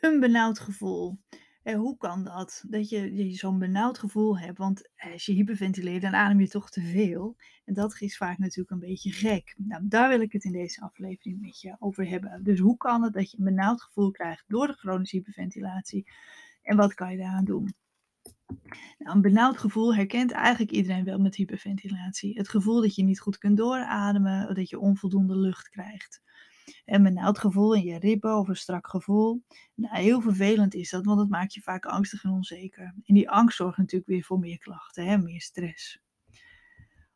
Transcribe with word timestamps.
Een 0.00 0.20
benauwd 0.20 0.58
gevoel. 0.58 1.18
En 1.62 1.78
hoe 1.78 1.96
kan 1.96 2.24
dat? 2.24 2.64
Dat 2.68 2.88
je 2.88 3.34
zo'n 3.34 3.58
benauwd 3.58 3.98
gevoel 3.98 4.38
hebt, 4.38 4.58
want 4.58 4.88
als 5.12 5.26
je 5.26 5.32
hyperventileert, 5.32 6.02
dan 6.02 6.14
adem 6.14 6.40
je 6.40 6.48
toch 6.48 6.70
te 6.70 6.80
veel. 6.80 7.36
En 7.64 7.74
dat 7.74 8.00
is 8.00 8.16
vaak 8.16 8.38
natuurlijk 8.38 8.70
een 8.70 8.88
beetje 8.88 9.12
gek. 9.12 9.54
Nou, 9.56 9.82
daar 9.88 10.08
wil 10.08 10.20
ik 10.20 10.32
het 10.32 10.44
in 10.44 10.52
deze 10.52 10.80
aflevering 10.80 11.40
met 11.40 11.60
je 11.60 11.76
over 11.78 12.08
hebben. 12.08 12.42
Dus 12.42 12.58
hoe 12.58 12.76
kan 12.76 13.02
het 13.02 13.12
dat 13.12 13.30
je 13.30 13.38
een 13.38 13.44
benauwd 13.44 13.82
gevoel 13.82 14.10
krijgt 14.10 14.44
door 14.48 14.66
de 14.66 14.72
chronische 14.72 15.16
hyperventilatie? 15.16 16.10
En 16.62 16.76
wat 16.76 16.94
kan 16.94 17.10
je 17.10 17.18
daaraan 17.18 17.44
doen? 17.44 17.74
Nou, 18.98 19.16
een 19.16 19.22
benauwd 19.22 19.58
gevoel 19.58 19.94
herkent 19.94 20.30
eigenlijk 20.30 20.70
iedereen 20.70 21.04
wel 21.04 21.18
met 21.18 21.34
hyperventilatie. 21.34 22.38
Het 22.38 22.48
gevoel 22.48 22.80
dat 22.80 22.94
je 22.94 23.02
niet 23.02 23.20
goed 23.20 23.38
kunt 23.38 23.56
doorademen, 23.56 24.54
dat 24.54 24.68
je 24.68 24.78
onvoldoende 24.78 25.36
lucht 25.36 25.68
krijgt. 25.68 26.22
Een 26.84 27.02
benauwd 27.02 27.38
gevoel 27.38 27.74
in 27.74 27.82
je 27.82 27.98
ribben 27.98 28.38
of 28.38 28.48
een 28.48 28.56
strak 28.56 28.88
gevoel. 28.88 29.42
Nou, 29.74 29.96
heel 29.96 30.20
vervelend 30.20 30.74
is 30.74 30.90
dat, 30.90 31.04
want 31.04 31.18
dat 31.18 31.28
maakt 31.28 31.54
je 31.54 31.60
vaak 31.60 31.84
angstig 31.84 32.24
en 32.24 32.30
onzeker. 32.30 32.94
En 33.04 33.14
die 33.14 33.30
angst 33.30 33.56
zorgt 33.56 33.78
natuurlijk 33.78 34.10
weer 34.10 34.24
voor 34.24 34.38
meer 34.38 34.58
klachten, 34.58 35.06
hè, 35.06 35.18
meer 35.18 35.40
stress. 35.40 36.00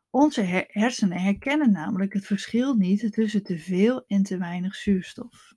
Onze 0.09 0.41
hersenen 0.67 1.21
herkennen 1.21 1.71
namelijk 1.71 2.13
het 2.13 2.25
verschil 2.25 2.75
niet 2.75 3.11
tussen 3.13 3.43
te 3.43 3.57
veel 3.57 4.03
en 4.07 4.23
te 4.23 4.37
weinig 4.37 4.75
zuurstof. 4.75 5.53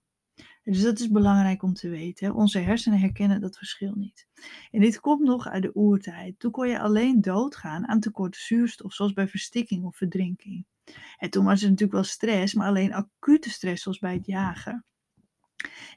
Dus 0.62 0.82
dat 0.82 0.98
is 0.98 1.10
belangrijk 1.10 1.62
om 1.62 1.74
te 1.74 1.88
weten. 1.88 2.34
Onze 2.34 2.58
hersenen 2.58 2.98
herkennen 2.98 3.40
dat 3.40 3.56
verschil 3.56 3.94
niet. 3.94 4.26
En 4.70 4.80
dit 4.80 5.00
komt 5.00 5.24
nog 5.24 5.48
uit 5.48 5.62
de 5.62 5.74
oertijd. 5.74 6.38
Toen 6.38 6.50
kon 6.50 6.68
je 6.68 6.80
alleen 6.80 7.20
doodgaan 7.20 7.88
aan 7.88 8.00
tekort 8.00 8.36
zuurstof, 8.36 8.92
zoals 8.94 9.12
bij 9.12 9.28
verstikking 9.28 9.84
of 9.84 9.96
verdrinking. 9.96 10.66
En 11.16 11.30
toen 11.30 11.44
was 11.44 11.62
er 11.62 11.68
natuurlijk 11.68 11.92
wel 11.92 12.04
stress, 12.04 12.54
maar 12.54 12.66
alleen 12.66 12.94
acute 12.94 13.50
stress, 13.50 13.82
zoals 13.82 13.98
bij 13.98 14.14
het 14.14 14.26
jagen. 14.26 14.84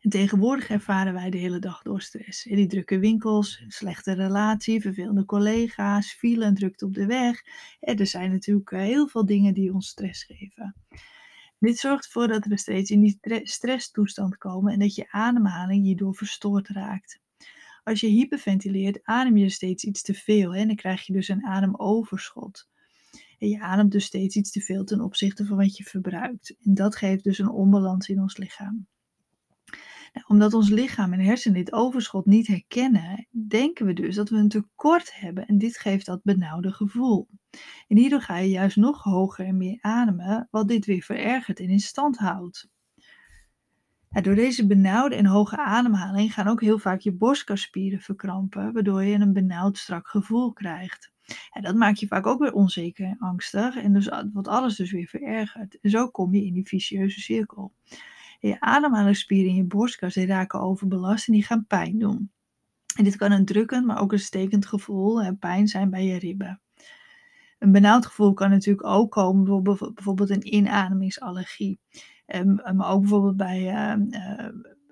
En 0.02 0.10
tegenwoordig 0.10 0.70
ervaren 0.70 1.14
wij 1.14 1.30
de 1.30 1.38
hele 1.38 1.60
dag 1.60 1.82
door 1.82 2.02
stress. 2.02 2.44
die 2.44 2.68
drukke 2.68 3.00
winkels, 3.00 3.64
slechte 3.68 4.14
relatie, 4.14 4.82
vervelende 4.82 5.26
collega's, 5.26 6.14
file 6.14 6.46
en 6.46 6.54
drukte 6.54 6.86
op 6.86 6.94
de 6.94 7.06
weg. 7.06 7.42
Er 7.80 8.08
zijn 8.08 8.32
natuurlijk 8.32 8.72
eh, 8.72 8.80
heel 8.80 9.08
veel 9.08 9.26
dingen 9.26 9.54
die 9.54 9.74
ons 9.74 9.88
stress 9.88 10.24
geven. 10.24 10.76
Dit 11.60 11.78
zorgt 11.78 12.06
ervoor 12.06 12.28
dat 12.28 12.46
we 12.46 12.58
steeds 12.58 12.90
in 12.90 13.02
die 13.02 13.20
stresstoestand 13.44 14.38
komen 14.38 14.74
en 14.74 14.80
dat 14.80 14.96
je 14.96 15.12
ademhaling 15.12 15.84
hierdoor 15.84 16.16
verstoord 16.16 16.68
raakt. 16.68 17.20
Als 17.84 18.00
je 18.00 18.08
hyperventileert, 18.08 19.00
adem 19.04 19.38
je 19.38 19.50
steeds 19.50 19.84
iets 19.84 20.02
te 20.02 20.14
veel 20.14 20.54
hè, 20.54 20.60
en 20.60 20.68
dan 20.68 20.76
krijg 20.76 21.06
je 21.06 21.14
dus 21.14 21.28
een 21.28 21.46
ademoverschot. 21.46 22.70
En 23.42 23.50
je 23.50 23.60
ademt 23.60 23.92
dus 23.92 24.06
steeds 24.06 24.36
iets 24.36 24.52
te 24.52 24.62
veel 24.62 24.84
ten 24.84 25.02
opzichte 25.02 25.46
van 25.46 25.58
wat 25.58 25.78
je 25.78 25.84
verbruikt. 25.84 26.56
En 26.64 26.74
dat 26.74 26.96
geeft 26.96 27.24
dus 27.24 27.40
een 27.40 27.50
onbalans 27.50 28.10
in 28.10 28.22
ons 28.22 28.38
lichaam. 28.38 28.88
Nou, 30.14 30.26
omdat 30.28 30.54
ons 30.54 30.70
lichaam 30.70 31.14
en 31.14 31.20
hersenen 31.20 31.58
dit 31.58 31.74
overschot 31.74 32.26
niet 32.26 32.48
herkennen, 32.48 33.28
denken 33.48 33.86
we 33.86 33.94
dus 33.94 34.16
dat 34.16 34.30
we 34.30 34.38
een 34.38 34.50
tekort 34.50 35.20
hebben 35.20 35.46
en 35.46 35.58
dit 35.58 35.78
geeft 35.78 36.06
dat 36.06 36.24
benauwde 36.24 36.72
gevoel. 36.72 37.28
En 37.88 37.98
hierdoor 37.98 38.22
ga 38.22 38.38
je 38.38 38.50
juist 38.50 38.76
nog 38.76 39.04
hoger 39.04 39.46
en 39.46 39.58
meer 39.58 39.78
ademen, 39.82 40.48
wat 40.52 40.68
dit 40.68 40.86
weer 40.86 41.02
verergert 41.02 41.60
en 41.60 41.70
in 41.70 41.80
stand 41.80 42.18
houdt. 42.18 42.70
door 44.10 44.36
deze 44.36 44.68
benauwde 44.68 45.16
en 45.16 45.26
hoge 45.26 45.58
ademhaling 45.58 46.34
gaan 46.34 46.48
ook 46.48 46.62
heel 46.62 46.80
vaak 46.80 47.00
je 47.00 47.14
borstkaspieren 47.14 48.00
verkrampen, 48.02 48.74
waardoor 48.74 49.04
je 49.04 49.16
een 49.16 49.34
benauwd 49.34 49.78
strak 49.78 50.08
gevoel 50.08 50.54
krijgt. 50.54 51.12
En 51.52 51.62
dat 51.62 51.76
maakt 51.76 52.00
je 52.00 52.08
vaak 52.08 52.26
ook 52.26 52.40
weer 52.40 52.54
onzeker 52.54 53.06
en 53.06 53.18
angstig 53.20 53.76
en 53.76 53.94
dus 53.94 54.10
wat 54.34 54.48
alles 54.48 54.76
dus 54.76 54.92
weer 54.92 55.08
verergert. 55.08 55.80
En 55.82 55.90
zo 55.90 56.08
kom 56.08 56.34
je 56.34 56.46
in 56.46 56.54
die 56.54 56.68
vicieuze 56.68 57.20
cirkel. 57.20 57.74
je 58.40 58.60
ademhalingsspieren 58.60 59.50
in 59.50 59.56
je 59.56 59.64
borstkas 59.64 60.14
die 60.14 60.26
raken 60.26 60.62
overbelast 60.62 61.28
en 61.28 61.34
die 61.34 61.44
gaan 61.44 61.66
pijn 61.68 62.00
doen. 62.00 62.32
En 62.96 63.04
dit 63.04 63.16
kan 63.16 63.32
een 63.32 63.46
drukkend, 63.46 63.86
maar 63.86 64.02
ook 64.02 64.12
een 64.12 64.20
stekend 64.20 64.66
gevoel 64.66 65.22
en 65.22 65.38
pijn 65.38 65.68
zijn 65.68 65.90
bij 65.90 66.06
je 66.06 66.20
ribben. 66.20 66.62
Een 67.60 67.72
benauwd 67.72 68.06
gevoel 68.06 68.34
kan 68.34 68.50
natuurlijk 68.50 68.88
ook 68.88 69.12
komen, 69.12 69.44
bijvoorbeeld, 69.44 69.94
bijvoorbeeld 69.96 70.30
een 70.30 70.54
inademingsallergie. 70.54 71.80
Um, 72.26 72.56
maar 72.56 72.90
ook 72.90 73.02
bijvoorbeeld 73.02 73.38
bij, 73.38 73.62
uh, 73.62 74.48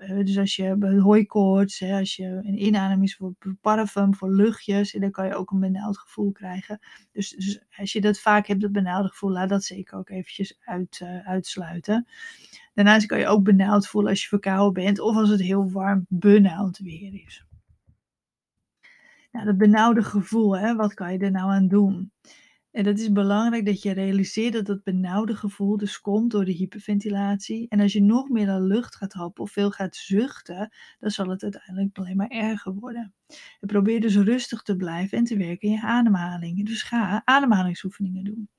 dus 0.07 0.37
als 0.37 0.55
je 0.55 0.99
hooikoorts, 1.01 1.81
als 1.83 2.15
je 2.15 2.25
een 2.25 2.65
inademing 2.65 3.11
voor 3.13 3.33
parfum, 3.61 4.15
voor 4.15 4.31
luchtjes, 4.33 4.91
dan 4.91 5.11
kan 5.11 5.25
je 5.25 5.35
ook 5.35 5.51
een 5.51 5.59
benauwd 5.59 5.97
gevoel 5.97 6.31
krijgen. 6.31 6.79
Dus, 7.11 7.29
dus, 7.29 7.59
als 7.77 7.93
je 7.93 8.01
dat 8.01 8.19
vaak 8.19 8.47
hebt, 8.47 8.61
dat 8.61 8.71
benauwde 8.71 9.09
gevoel, 9.09 9.31
laat 9.31 9.49
dat 9.49 9.63
zeker 9.63 9.97
ook 9.97 10.09
eventjes 10.09 10.59
uit, 10.63 11.01
uitsluiten. 11.23 12.07
Daarnaast 12.73 13.05
kan 13.05 13.19
je 13.19 13.27
ook 13.27 13.43
benauwd 13.43 13.87
voelen 13.87 14.09
als 14.11 14.21
je 14.21 14.27
verkouden 14.27 14.83
bent 14.83 14.99
of 14.99 15.15
als 15.15 15.29
het 15.29 15.41
heel 15.41 15.71
warm 15.71 16.05
benauwd 16.09 16.79
weer 16.79 17.13
is. 17.13 17.45
Nou, 19.31 19.45
dat 19.45 19.57
benauwde 19.57 20.03
gevoel, 20.03 20.57
hè, 20.57 20.75
wat 20.75 20.93
kan 20.93 21.11
je 21.11 21.19
er 21.19 21.31
nou 21.31 21.51
aan 21.51 21.67
doen? 21.67 22.11
En 22.79 22.85
dat 22.85 22.99
is 22.99 23.11
belangrijk 23.11 23.65
dat 23.65 23.81
je 23.81 23.91
realiseert 23.91 24.53
dat 24.53 24.65
dat 24.65 24.83
benauwde 24.83 25.35
gevoel 25.35 25.77
dus 25.77 26.01
komt 26.01 26.31
door 26.31 26.45
de 26.45 26.51
hyperventilatie. 26.51 27.65
En 27.69 27.79
als 27.79 27.93
je 27.93 28.01
nog 28.01 28.29
meer 28.29 28.45
dan 28.45 28.67
lucht 28.67 28.95
gaat 28.95 29.13
happen 29.13 29.43
of 29.43 29.51
veel 29.51 29.71
gaat 29.71 29.95
zuchten, 29.95 30.71
dan 30.99 31.11
zal 31.11 31.27
het 31.27 31.43
uiteindelijk 31.43 31.97
alleen 31.97 32.17
maar 32.17 32.27
erger 32.27 32.73
worden. 32.73 33.13
En 33.59 33.67
probeer 33.67 34.01
dus 34.01 34.15
rustig 34.15 34.61
te 34.61 34.75
blijven 34.75 35.17
en 35.17 35.23
te 35.23 35.37
werken 35.37 35.67
in 35.67 35.73
je 35.73 35.81
ademhaling. 35.81 36.65
Dus 36.65 36.83
ga 36.83 37.21
ademhalingsoefeningen 37.25 38.23
doen. 38.23 38.49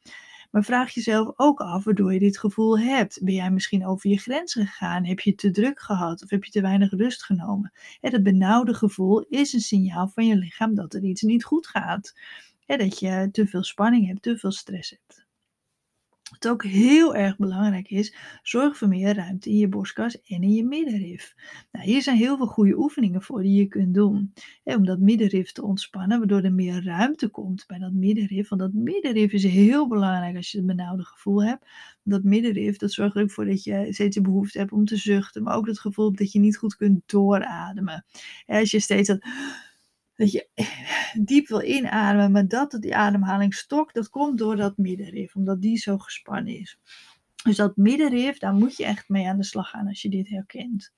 Maar 0.50 0.64
vraag 0.64 0.94
jezelf 0.94 1.32
ook 1.36 1.60
af 1.60 1.84
waardoor 1.84 2.12
je 2.12 2.18
dit 2.18 2.38
gevoel 2.38 2.78
hebt. 2.78 3.20
Ben 3.24 3.34
jij 3.34 3.50
misschien 3.50 3.86
over 3.86 4.10
je 4.10 4.18
grenzen 4.18 4.66
gegaan? 4.66 5.04
Heb 5.04 5.20
je 5.20 5.34
te 5.34 5.50
druk 5.50 5.80
gehad 5.80 6.22
of 6.22 6.30
heb 6.30 6.44
je 6.44 6.50
te 6.50 6.60
weinig 6.60 6.90
rust 6.90 7.24
genomen? 7.24 7.72
En 8.00 8.10
dat 8.10 8.22
benauwde 8.22 8.74
gevoel 8.74 9.20
is 9.28 9.52
een 9.52 9.60
signaal 9.60 10.08
van 10.08 10.26
je 10.26 10.36
lichaam 10.36 10.74
dat 10.74 10.94
er 10.94 11.02
iets 11.04 11.22
niet 11.22 11.44
goed 11.44 11.66
gaat 11.66 12.14
dat 12.78 12.98
je 12.98 13.28
te 13.32 13.46
veel 13.46 13.64
spanning 13.64 14.06
hebt, 14.06 14.22
te 14.22 14.38
veel 14.38 14.52
stress 14.52 14.90
hebt. 14.90 15.28
Wat 16.30 16.48
ook 16.48 16.64
heel 16.64 17.14
erg 17.14 17.36
belangrijk 17.36 17.90
is, 17.90 18.14
zorg 18.42 18.76
voor 18.76 18.88
meer 18.88 19.14
ruimte 19.14 19.50
in 19.50 19.56
je 19.56 19.68
borstkas 19.68 20.20
en 20.22 20.42
in 20.42 20.52
je 20.52 20.64
middenrif. 20.64 21.34
Nou, 21.72 21.84
hier 21.84 22.02
zijn 22.02 22.16
heel 22.16 22.36
veel 22.36 22.46
goede 22.46 22.78
oefeningen 22.78 23.22
voor 23.22 23.42
die 23.42 23.58
je 23.58 23.66
kunt 23.66 23.94
doen. 23.94 24.32
Hè, 24.64 24.74
om 24.74 24.84
dat 24.84 24.98
middenrif 24.98 25.52
te 25.52 25.62
ontspannen, 25.62 26.18
waardoor 26.18 26.42
er 26.42 26.52
meer 26.52 26.84
ruimte 26.84 27.28
komt 27.28 27.64
bij 27.66 27.78
dat 27.78 27.92
middenrif. 27.92 28.48
Want 28.48 28.60
dat 28.60 28.72
middenrif 28.72 29.32
is 29.32 29.44
heel 29.44 29.88
belangrijk 29.88 30.36
als 30.36 30.50
je 30.50 30.58
een 30.58 30.66
benauwde 30.66 31.04
gevoel 31.04 31.44
hebt. 31.44 31.66
Dat 32.02 32.22
middenrif, 32.22 32.76
dat 32.76 32.92
zorgt 32.92 33.16
er 33.16 33.22
ook 33.22 33.30
voor 33.30 33.46
dat 33.46 33.64
je 33.64 33.86
steeds 33.90 34.16
de 34.16 34.22
behoefte 34.22 34.58
hebt 34.58 34.72
om 34.72 34.84
te 34.84 34.96
zuchten. 34.96 35.42
Maar 35.42 35.56
ook 35.56 35.66
het 35.66 35.80
gevoel 35.80 36.12
dat 36.12 36.32
je 36.32 36.38
niet 36.38 36.56
goed 36.56 36.76
kunt 36.76 37.02
doorademen. 37.06 38.04
als 38.46 38.70
je 38.70 38.80
steeds 38.80 39.08
dat 39.08 39.24
dat 40.20 40.32
je 40.32 40.48
diep 41.30 41.48
wil 41.48 41.62
inademen, 41.62 42.32
maar 42.32 42.48
dat 42.48 42.76
die 42.80 42.96
ademhaling 42.96 43.54
stokt, 43.54 43.94
dat 43.94 44.08
komt 44.08 44.38
door 44.38 44.56
dat 44.56 44.76
middenrif, 44.76 45.34
omdat 45.34 45.62
die 45.62 45.76
zo 45.76 45.98
gespannen 45.98 46.58
is. 46.58 46.78
Dus 47.44 47.56
dat 47.56 47.76
middenrif, 47.76 48.38
daar 48.38 48.54
moet 48.54 48.76
je 48.76 48.84
echt 48.84 49.08
mee 49.08 49.28
aan 49.28 49.36
de 49.36 49.44
slag 49.44 49.70
gaan 49.70 49.86
als 49.86 50.02
je 50.02 50.08
dit 50.08 50.28
herkent. 50.28 50.92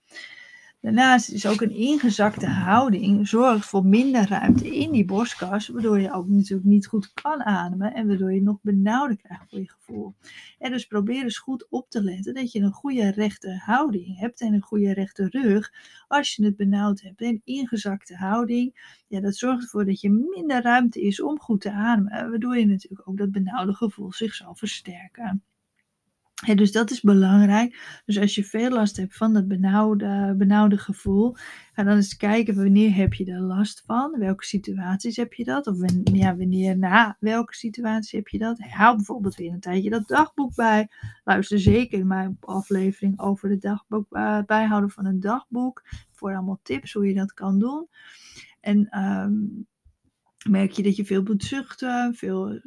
Daarnaast 0.83 1.31
is 1.31 1.47
ook 1.47 1.61
een 1.61 1.77
ingezakte 1.77 2.47
houding 2.47 3.29
zorgt 3.29 3.67
voor 3.67 3.87
minder 3.87 4.29
ruimte 4.29 4.77
in 4.77 4.93
die 4.93 5.05
borstkas, 5.05 5.69
waardoor 5.69 6.01
je 6.01 6.13
ook 6.13 6.29
natuurlijk 6.29 6.69
niet 6.69 6.87
goed 6.87 7.13
kan 7.13 7.43
ademen 7.43 7.95
en 7.95 8.07
waardoor 8.07 8.33
je 8.33 8.43
nog 8.43 8.59
benauwder 8.63 9.17
krijgt 9.17 9.51
voor 9.51 9.59
je 9.59 9.71
gevoel. 9.71 10.15
En 10.59 10.71
dus 10.71 10.87
probeer 10.87 11.23
eens 11.23 11.39
goed 11.39 11.67
op 11.71 11.91
te 11.91 12.03
letten 12.03 12.35
dat 12.35 12.53
je 12.53 12.61
een 12.61 12.73
goede 12.73 13.11
rechte 13.11 13.61
houding 13.65 14.19
hebt 14.19 14.41
en 14.41 14.53
een 14.53 14.63
goede 14.63 14.93
rechte 14.93 15.29
rug 15.29 15.73
als 16.09 16.35
je 16.35 16.45
het 16.45 16.57
benauwd 16.57 17.01
hebt. 17.01 17.21
Een 17.21 17.41
ingezakte 17.45 18.17
houding, 18.17 18.99
ja, 19.09 19.21
dat 19.21 19.37
zorgt 19.37 19.63
ervoor 19.63 19.85
dat 19.85 20.01
je 20.01 20.11
minder 20.11 20.63
ruimte 20.63 21.01
is 21.01 21.23
om 21.23 21.39
goed 21.39 21.61
te 21.61 21.73
ademen, 21.73 22.31
waardoor 22.31 22.57
je 22.57 22.67
natuurlijk 22.67 23.09
ook 23.09 23.17
dat 23.19 23.31
benauwde 23.31 23.75
gevoel 23.75 24.13
zich 24.13 24.35
zal 24.35 24.55
versterken 24.55 25.43
dus 26.47 26.73
dat 26.73 26.91
is 26.91 27.01
belangrijk. 27.01 28.01
Dus 28.05 28.19
als 28.19 28.35
je 28.35 28.45
veel 28.45 28.71
last 28.71 28.97
hebt 28.97 29.17
van 29.17 29.33
dat 29.33 29.49
benauwde, 29.49 30.79
gevoel, 30.79 31.35
ga 31.73 31.83
dan 31.83 31.97
eens 31.97 32.17
kijken 32.17 32.55
wanneer 32.55 32.95
heb 32.95 33.15
je 33.15 33.25
er 33.25 33.41
last 33.41 33.83
van, 33.87 34.19
welke 34.19 34.45
situaties 34.45 35.17
heb 35.17 35.33
je 35.33 35.45
dat, 35.45 35.67
of 35.67 35.79
wanneer, 35.79 36.17
ja, 36.17 36.37
wanneer 36.37 36.79
na 36.79 37.17
welke 37.21 37.55
situatie 37.55 38.19
heb 38.19 38.29
je 38.29 38.39
dat. 38.39 38.59
Hou 38.59 38.97
bijvoorbeeld 38.97 39.35
weer 39.35 39.53
een 39.53 39.61
tijdje 39.61 39.91
dat 39.91 40.09
dagboek 40.09 40.55
bij. 40.55 40.89
Luister 41.25 41.59
zeker 41.59 41.99
in 41.99 42.07
mijn 42.07 42.37
aflevering 42.41 43.21
over 43.21 43.51
het 43.51 43.61
dagboek, 43.61 44.07
uh, 44.11 44.39
bijhouden 44.47 44.91
van 44.91 45.07
een 45.07 45.21
dagboek, 45.21 45.83
voor 46.11 46.35
allemaal 46.35 46.61
tips 46.63 46.93
hoe 46.93 47.07
je 47.07 47.15
dat 47.15 47.33
kan 47.33 47.59
doen. 47.59 47.89
En 48.61 48.99
um, 48.99 49.67
merk 50.45 50.71
je 50.71 50.83
dat 50.83 50.97
je 50.97 51.05
veel 51.05 51.23
moet 51.23 51.45
zuchten, 51.45 52.15
veel, 52.15 52.61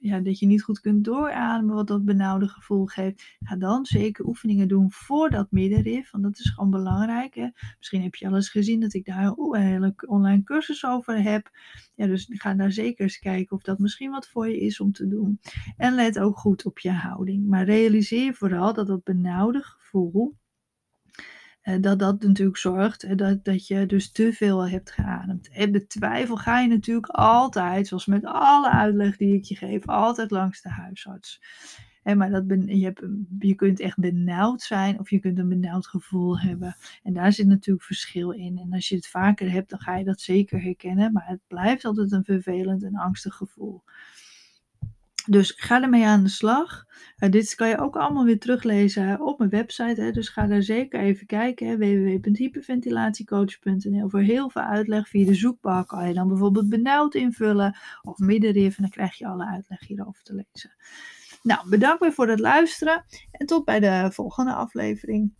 ja, 0.00 0.20
dat 0.20 0.38
je 0.38 0.46
niet 0.46 0.62
goed 0.62 0.80
kunt 0.80 1.04
doorademen, 1.04 1.74
wat 1.74 1.86
dat 1.86 2.04
benauwde 2.04 2.48
gevoel 2.48 2.86
geeft, 2.86 3.36
ga 3.40 3.56
dan 3.56 3.86
zeker 3.86 4.26
oefeningen 4.26 4.68
doen 4.68 4.92
voor 4.92 5.30
dat 5.30 5.50
middenrif, 5.50 6.10
want 6.10 6.24
dat 6.24 6.38
is 6.38 6.50
gewoon 6.50 6.70
belangrijk. 6.70 7.34
Hè? 7.34 7.48
Misschien 7.78 8.02
heb 8.02 8.14
je 8.14 8.28
al 8.28 8.34
eens 8.34 8.50
gezien 8.50 8.80
dat 8.80 8.94
ik 8.94 9.04
daar 9.04 9.34
een 9.36 9.60
hele 9.60 9.94
online 10.06 10.42
cursus 10.42 10.84
over 10.84 11.22
heb. 11.22 11.50
Ja, 11.94 12.06
dus 12.06 12.26
ga 12.28 12.54
daar 12.54 12.72
zeker 12.72 13.02
eens 13.02 13.18
kijken 13.18 13.56
of 13.56 13.62
dat 13.62 13.78
misschien 13.78 14.10
wat 14.10 14.28
voor 14.28 14.48
je 14.48 14.60
is 14.60 14.80
om 14.80 14.92
te 14.92 15.08
doen. 15.08 15.40
En 15.76 15.94
let 15.94 16.18
ook 16.18 16.38
goed 16.38 16.64
op 16.64 16.78
je 16.78 16.90
houding. 16.90 17.46
Maar 17.46 17.64
realiseer 17.64 18.34
vooral 18.34 18.74
dat 18.74 18.86
dat 18.86 19.04
benauwde 19.04 19.62
gevoel 19.62 19.78
eh, 20.18 20.47
dat 21.80 21.98
dat 21.98 22.22
natuurlijk 22.22 22.58
zorgt 22.58 23.02
eh, 23.02 23.16
dat, 23.16 23.44
dat 23.44 23.66
je 23.66 23.86
dus 23.86 24.12
te 24.12 24.32
veel 24.32 24.68
hebt 24.68 24.90
geademd. 24.90 25.48
En 25.48 25.72
de 25.72 25.86
twijfel 25.86 26.36
ga 26.36 26.60
je 26.60 26.68
natuurlijk 26.68 27.06
altijd, 27.06 27.86
zoals 27.86 28.06
met 28.06 28.24
alle 28.24 28.70
uitleg 28.70 29.16
die 29.16 29.34
ik 29.34 29.44
je 29.44 29.56
geef, 29.56 29.86
altijd 29.86 30.30
langs 30.30 30.62
de 30.62 30.70
huisarts. 30.70 31.40
Maar 32.16 32.30
dat 32.30 32.46
ben, 32.46 32.78
je, 32.78 32.84
hebt, 32.84 33.02
je 33.38 33.54
kunt 33.54 33.80
echt 33.80 33.98
benauwd 33.98 34.62
zijn 34.62 34.98
of 34.98 35.10
je 35.10 35.18
kunt 35.18 35.38
een 35.38 35.48
benauwd 35.48 35.86
gevoel 35.86 36.38
hebben. 36.38 36.76
En 37.02 37.12
daar 37.12 37.32
zit 37.32 37.46
natuurlijk 37.46 37.86
verschil 37.86 38.30
in. 38.30 38.58
En 38.58 38.72
als 38.72 38.88
je 38.88 38.94
het 38.94 39.06
vaker 39.06 39.50
hebt, 39.50 39.70
dan 39.70 39.78
ga 39.78 39.96
je 39.96 40.04
dat 40.04 40.20
zeker 40.20 40.62
herkennen. 40.62 41.12
Maar 41.12 41.26
het 41.26 41.40
blijft 41.46 41.84
altijd 41.84 42.12
een 42.12 42.24
vervelend 42.24 42.84
en 42.84 42.94
angstig 42.94 43.34
gevoel. 43.34 43.82
Dus 45.28 45.52
ga 45.56 45.82
ermee 45.82 46.06
aan 46.06 46.22
de 46.22 46.28
slag. 46.28 46.86
Uh, 47.18 47.30
dit 47.30 47.54
kan 47.54 47.68
je 47.68 47.78
ook 47.78 47.96
allemaal 47.96 48.24
weer 48.24 48.38
teruglezen 48.38 49.20
op 49.20 49.38
mijn 49.38 49.50
website. 49.50 50.00
Hè. 50.00 50.10
Dus 50.10 50.28
ga 50.28 50.46
daar 50.46 50.62
zeker 50.62 51.00
even 51.00 51.26
kijken. 51.26 51.78
www.hyperventilatiecoach.nl 51.78 54.08
Voor 54.08 54.20
heel 54.20 54.50
veel 54.50 54.62
uitleg 54.62 55.08
via 55.08 55.26
de 55.26 55.34
zoekbalk 55.34 55.88
kan 55.88 56.08
je 56.08 56.14
dan 56.14 56.28
bijvoorbeeld 56.28 56.68
benauwd 56.68 57.14
invullen 57.14 57.76
of 58.02 58.18
middenrif. 58.18 58.76
En 58.76 58.82
dan 58.82 58.90
krijg 58.90 59.18
je 59.18 59.26
alle 59.26 59.46
uitleg 59.46 59.86
hierover 59.86 60.22
te 60.22 60.34
lezen. 60.34 60.76
Nou, 61.42 61.68
bedankt 61.68 62.00
weer 62.00 62.12
voor 62.12 62.28
het 62.28 62.40
luisteren 62.40 63.04
en 63.30 63.46
tot 63.46 63.64
bij 63.64 63.80
de 63.80 64.08
volgende 64.12 64.52
aflevering. 64.52 65.34